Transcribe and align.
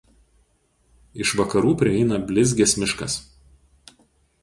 Iš 1.25 1.35
vakarų 1.41 1.75
prieina 1.83 2.19
Blizgės 2.33 2.77
miškas. 2.85 3.23